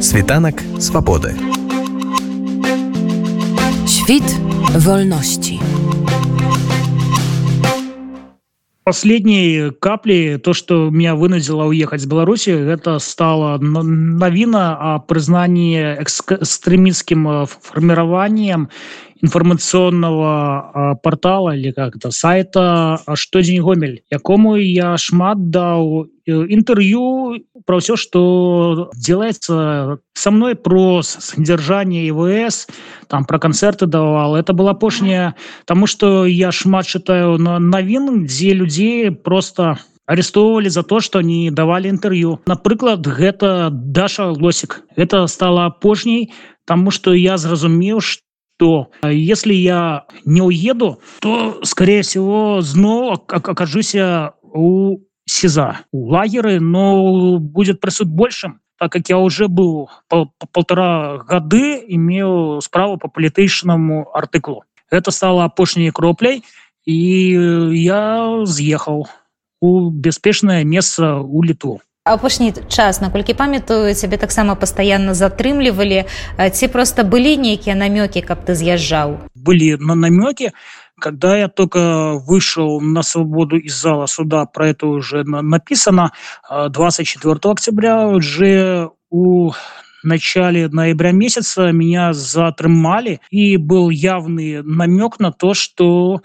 [0.00, 1.34] Світанак свабоды.
[3.86, 4.24] Świt
[4.74, 5.60] wolności.
[8.84, 17.28] Последней каплей, то, что меня вынудило уехать с Беларуси, это стало новина о признании экстремистским
[17.28, 18.70] э, формированием
[19.20, 27.96] информационного портала или как-то сайта что день гомель якому я шмат дал интервью про все
[27.96, 32.66] что делается со мной про содержание ивс
[33.08, 34.36] там про концерты давал.
[34.36, 40.82] Это была апошняя тому что я шмат читаю на новин где людей просто арестовывали за
[40.82, 42.40] то что они давали интервью.
[42.46, 44.82] Напрыклад гэта даша лосик.
[44.96, 46.32] Это стало апошняй
[46.66, 48.22] тому что я зразумеў что
[48.58, 53.94] то если я не уеду, то, скорее всего, снова окажусь
[54.42, 61.18] у СИЗа, у лагеры, но будет присуд большим, так как я уже был пол полтора
[61.18, 64.64] годы, имел справу по политичному артиклу.
[64.90, 66.44] Это стало опошней кроплей,
[66.84, 67.32] и
[67.72, 69.08] я съехал
[69.60, 76.03] у беспечное место у Литву апошні час наколькі памятаю цябе таксама пастаянна затрымлівалі
[76.51, 80.51] ці просто былі нейкія намёкі каб ты з'язджаў былі на намёкі
[80.99, 86.11] когда я только вышел на свободу из зала суда про это уже написано
[86.51, 89.51] 24 октября уже у
[90.03, 96.21] начале ноября месяца меня затрымали и был явный намек на то что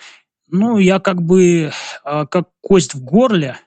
[0.50, 1.70] ну я как бы
[2.02, 3.58] как кость в горле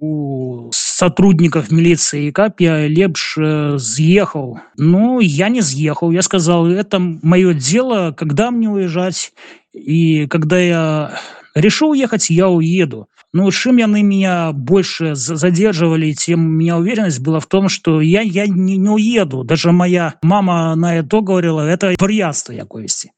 [0.00, 3.38] у сотрудников милиции кап я лепш
[3.78, 4.58] съехал.
[4.76, 6.10] Ну я не съехал.
[6.10, 9.32] Я сказал это мое дело когда мне уезжать
[9.72, 11.18] и когда я
[11.54, 17.40] решил уехать я уеду ну чем яны меня больше задерживали тем у меня уверенность была
[17.40, 19.44] в том что я я не, не уеду.
[19.44, 23.12] Даже моя мама на это говорила это вар'ятство якости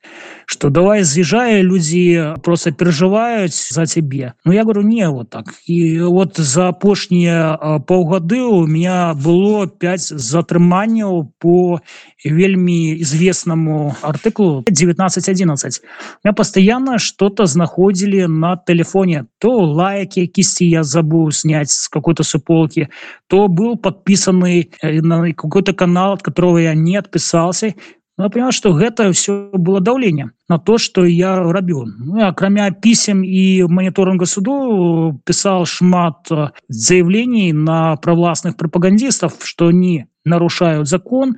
[0.47, 6.01] что давай съезжая люди просто переживают за тебе но я говорю не вот так и
[6.01, 11.81] вот за апошние полгоды у меня было 5 затрыманняў по
[12.25, 15.83] вельмі известному артыклу 1911
[16.25, 19.27] я постоянно что-то знаходили на телефоне.
[19.39, 22.89] То лайк всякие кисти я забыл снять с какой-то суполки,
[23.29, 27.75] то был подписанный э, на какой-то канал, от которого я не отписался.
[28.19, 31.85] Но я понял, что это все было давление на то, что я рабил.
[31.85, 40.07] Ну, кроме писем и мониторинга суду, писал шмат э, заявлений на провластных пропагандистов, что они
[40.25, 41.37] нарушают закон,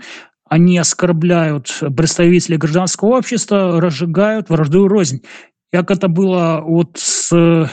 [0.49, 5.23] они оскорбляют представителей гражданского общества, разжигают вражду и рознь.
[5.71, 7.71] Как это было вот с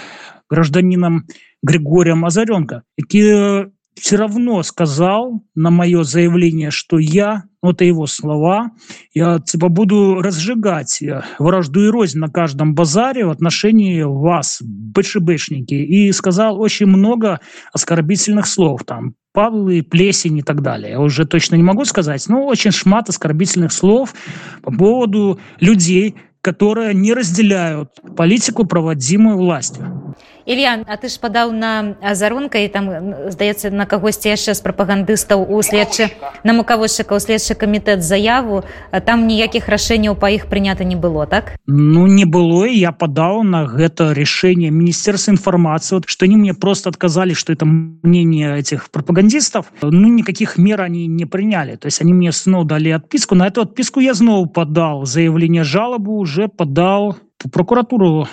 [0.50, 1.26] гражданином
[1.62, 8.72] Григорием Озаренко, который все равно сказал на мое заявление, что я, ну это его слова,
[9.14, 11.02] я типа буду разжигать
[11.40, 17.40] вражду и рознь на каждом базаре в отношении вас, БШБшники, и сказал очень много
[17.72, 20.92] оскорбительных слов, там, павлы, плесень и так далее.
[20.92, 24.14] Я уже точно не могу сказать, но очень шмат оскорбительных слов
[24.62, 30.16] по поводу людей, которые не разделяют политику, проводимую властью.
[30.46, 32.86] Илья, а ты ж падаў на азарунка і там
[33.34, 36.14] здаецца на кагосьці яшчэ з прапагандыстаў у следчы
[36.46, 38.62] на мукаводчыка ў следчы камітэт заяву
[39.10, 41.58] там ніякіх рашэнняў па іх прынята не было так?
[41.66, 47.34] Ну не было я падаў на гэта решение міністерства інфармацыі что они мне просто отказали
[47.34, 52.32] что это мнение этих прапагандистов ну никаких мер они не приняли то есть они мне
[52.32, 57.18] снова дали отписку на эту отписку я снова подал заявление жалобу уже подал
[57.52, 58.28] прокуратуру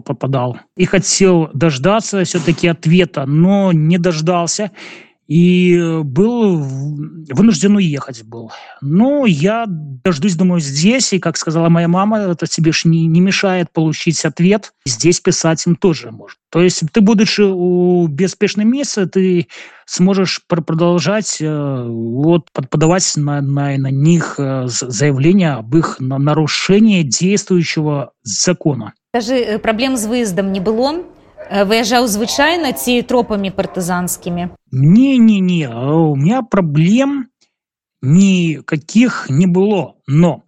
[0.00, 0.58] попадал.
[0.76, 4.70] И хотел дождаться все-таки ответа, но не дождался
[5.32, 8.52] и был вынужден уехать был.
[8.82, 13.22] Ну, я дождусь, думаю, здесь, и, как сказала моя мама, это тебе ж не, не
[13.22, 14.74] мешает получить ответ.
[14.84, 16.36] Здесь писать им тоже может.
[16.50, 19.46] То есть ты, будучи у беспечном месте, ты
[19.86, 28.12] сможешь продолжать э, вот подавать на, на, на них э, заявление об их нарушении действующего
[28.22, 28.92] закона.
[29.14, 31.04] Скажи, праблем з выездам не было
[31.50, 37.28] выязджаў звычайна ці тропамі партызанскімі не не не у меня проблем
[38.02, 39.94] никаких не было.
[40.06, 40.42] Но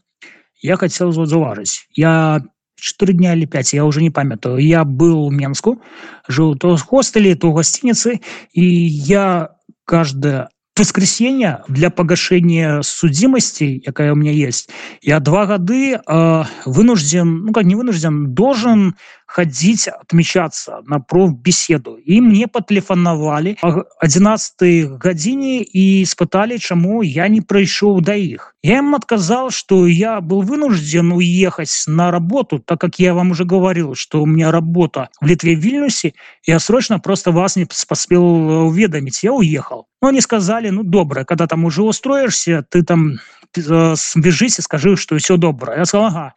[0.60, 2.42] я хотел заўважыць я
[2.74, 4.58] четыре дня или пять я уже не памятаю.
[4.58, 5.80] Я был в менску
[6.28, 8.20] жил то в хостеле то в гостинице.
[8.52, 9.50] И я
[9.84, 14.70] каждое воскресенье для погашения судимости якая у меня есть
[15.02, 18.96] я два годы э, вынужден ну как не вынужден должен
[19.33, 23.57] ходить отмечаться на профбеседу и мне патэлефанавалі
[24.01, 30.19] 11 гадзіне і спыталі чаму я не прыйшоў да іх я им отказал что я
[30.21, 35.09] был вынужден уехать на работу так как я вам уже говорил что у меня работа
[35.21, 36.13] в литве в вильнюсе
[36.45, 38.25] я срочно просто вас не поспел
[38.65, 43.19] уведомить я уехал но они сказали ну доброе когда там уже устроишься ты там
[43.55, 46.33] э, свяжись и скажи что все доброе я сказал ага.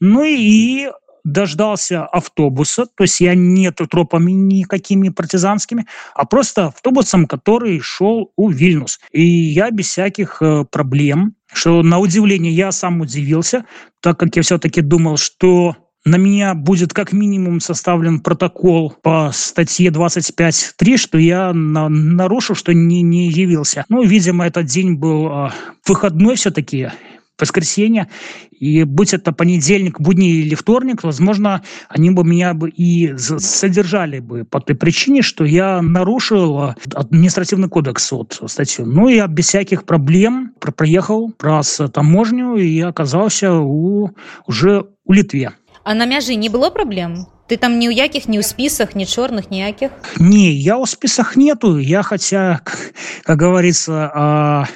[0.00, 0.90] ну и
[1.27, 5.85] дождался автобуса, то есть я не тропами никакими партизанскими,
[6.15, 8.99] а просто автобусом, который шел у Вильнюс.
[9.11, 13.65] И я без всяких э, проблем, что на удивление я сам удивился,
[14.01, 15.75] так как я все-таки думал, что
[16.05, 22.73] на меня будет как минимум составлен протокол по статье 25.3, что я на, нарушил, что
[22.73, 23.83] не, не явился.
[23.89, 25.49] Ну, видимо, этот день был э,
[25.85, 26.89] выходной все-таки,
[27.39, 28.07] воскресенье,
[28.51, 34.45] и будь это понедельник, будни или вторник, возможно, они бы меня бы и содержали бы
[34.45, 38.85] по той причине, что я нарушил административный кодекс вот статью.
[38.85, 44.11] Ну, я без всяких проблем проехал раз таможню и оказался у,
[44.47, 45.53] уже у Литве.
[45.83, 47.27] А на мяжы не было проблем?
[47.47, 49.91] Ты там ни у яких, ни у списах, ни черных, ни яких?
[50.19, 51.77] Не, я у списах нету.
[51.77, 52.59] Я хотя,
[53.23, 54.67] как говорится,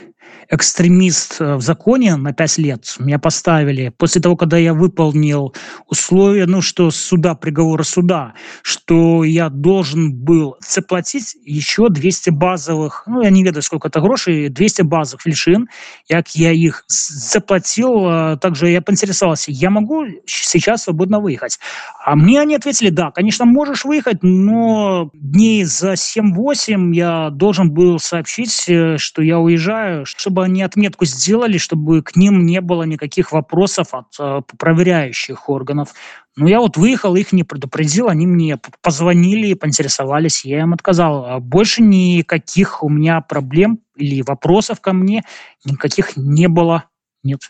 [0.51, 5.55] экстремист э, в законе на 5 лет меня поставили после того, когда я выполнил
[5.87, 13.21] условия, ну, что суда, приговора суда, что я должен был заплатить еще 200 базовых, ну,
[13.21, 15.69] я не ведаю, сколько это грошей, 200 базовых фельшин,
[16.09, 21.59] як я их заплатил, э, также я поинтересовался, я могу сейчас свободно выехать?
[22.03, 27.99] А мне они ответили, да, конечно, можешь выехать, но дней за 7-8 я должен был
[27.99, 32.83] сообщить, э, что я уезжаю, чтобы чтобы они отметку сделали, чтобы к ним не было
[32.83, 35.93] никаких вопросов от э, проверяющих органов.
[36.37, 41.25] Ну, я вот выехал, их не предупредил, они мне позвонили, поинтересовались, я им отказал.
[41.25, 45.23] А больше никаких у меня проблем или вопросов ко мне
[45.65, 46.83] никаких не было,
[47.23, 47.41] нет.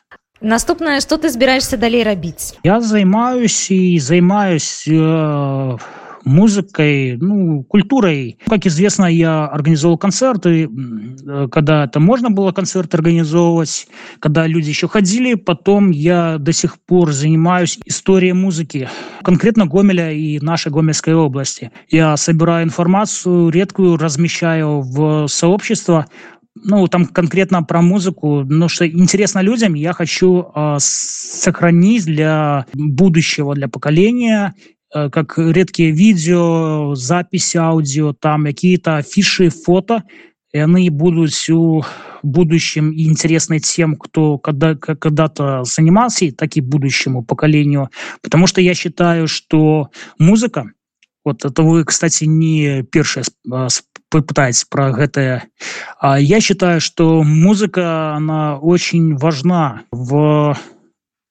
[0.42, 2.60] Наступное, что ты збираешься далей рабіць?
[2.64, 5.78] Я займаюсь и займаюсь э,
[6.26, 8.38] музыкой, ну, культурой.
[8.46, 10.70] Как известно, я организовал концерты,
[11.52, 13.88] когда это можно было концерты организовывать,
[14.20, 15.36] когда люди еще ходили.
[15.36, 18.90] Потом я до сих пор занимаюсь историей музыки,
[19.24, 21.72] конкретно Гомеля и нашей Гомельской области.
[21.90, 26.08] Я собираю информацию, редкую размещаю в сообщество,
[26.54, 33.56] ну, там конкретно про музыку, но что интересно людям, я хочу э, сохранить для будущего,
[33.56, 40.04] для поколения Э, как редкие видео, записи аудио, там какие-то афиши, фото,
[40.54, 41.84] и они будут у
[42.24, 47.90] будущем и интересны тем, кто когда, когда-то занимался, так и будущему поколению.
[48.22, 49.90] Потому что я считаю, что
[50.20, 50.72] музыка,
[51.24, 53.24] вот это вы, кстати, не первое
[54.10, 55.44] пытаетесь про это.
[56.00, 60.58] А я считаю, что музыка, она очень важна в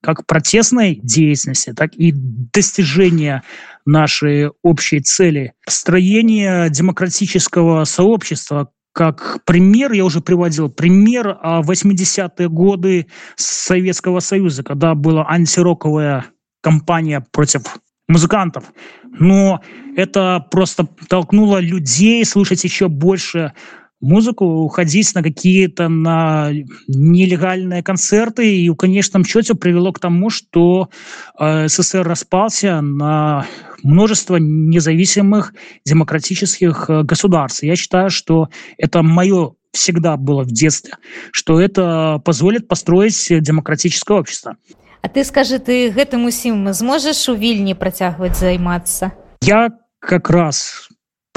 [0.02, 3.43] как протестной деятельности, так и достижения
[3.85, 5.52] нашей общей цели.
[5.69, 13.06] Строение демократического сообщества, как пример, я уже приводил пример 80-е годы
[13.37, 16.26] Советского Союза, когда была антироковая
[16.62, 18.64] кампания против музыкантов.
[19.05, 19.61] Но
[19.97, 23.52] это просто толкнуло людей слушать еще больше
[24.00, 26.50] музыку, уходить на какие-то на
[26.88, 30.90] нелегальные концерты, и в конечном счете привело к тому, что
[31.38, 33.47] э, СССР распался на
[33.83, 35.54] множество независимых
[35.85, 37.62] демократических э, государств.
[37.62, 40.95] Я считаю, что это мое всегда было в детстве,
[41.30, 44.57] что это позволит построить демократическое общество.
[45.02, 49.12] А ты скажи, ты гэтым усім зможешь у вільні працягваць займацца?
[49.40, 50.88] Я как раз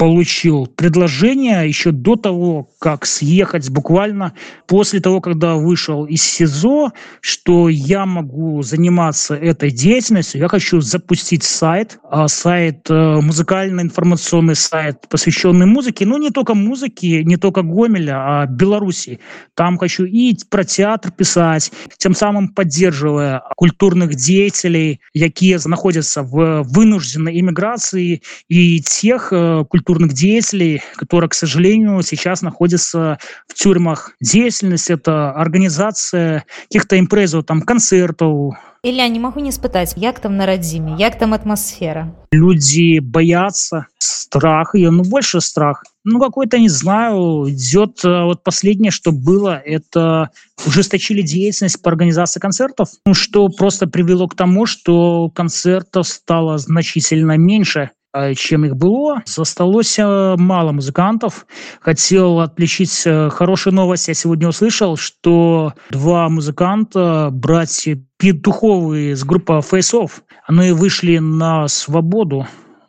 [0.04, 4.34] получил предложение еще до того, как съехать буквально
[4.66, 6.92] после того, когда вышел из СИЗО,
[7.22, 10.42] что я могу заниматься этой деятельностью.
[10.42, 17.24] Я хочу запустить сайт, а сайт, э, музыкально-информационный сайт, посвященный музыке, но не только музыке,
[17.24, 19.20] не только Гомеля, а Беларуси.
[19.54, 27.40] Там хочу и про театр писать, тем самым поддерживая культурных деятелей, которые находятся в вынужденной
[27.40, 29.32] иммиграции, и тех
[29.70, 34.12] культурных культурных деятелей, которые, к сожалению, сейчас находятся в тюрьмах.
[34.20, 40.44] Деятельность– это организация каких-то импрезов, там, концертов, Ілля не магу не спытаць як там на
[40.44, 45.82] радзіме як там атмасфера люди боятся страх ее ну больше страх.
[46.04, 50.28] Ну какой-то не знаю идет э, вот последнее что было это
[50.66, 52.90] ужесточили деятельность по организации концертов.
[53.06, 57.90] Ну, что просто привело к тому что концертов стало значительно меньше
[58.36, 61.46] чем их было засталось мало музыкантов.
[61.80, 64.08] Хотел отключить э, хорошую новость.
[64.08, 72.46] Я сегодня услышал что два музыканта братья петуховые с группа фейсов они вышли на свободу.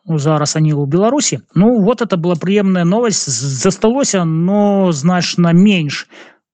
[0.08, 3.28] Зараз они у беларусі ну вот это была приемная новость.
[3.28, 6.06] Засталося но значно меньше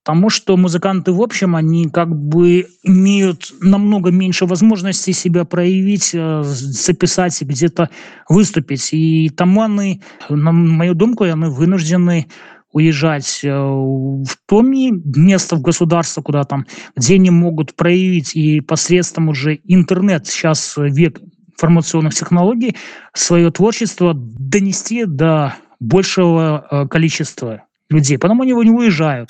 [0.03, 6.41] Потому что музыканты, в общем, они как бы имеют намного меньше возможностей себя проявить, э,
[6.43, 7.89] записать где-то
[8.27, 8.89] выступить.
[8.93, 12.27] И там они, на мою думку, они вынуждены
[12.71, 16.65] уезжать э, в то место в государство, куда там,
[16.95, 21.19] где они могут проявить и посредством уже интернет, сейчас век
[21.51, 22.75] информационных технологий,
[23.13, 28.17] свое творчество донести до большего э, количества людей.
[28.17, 29.29] Потому они его не уезжают.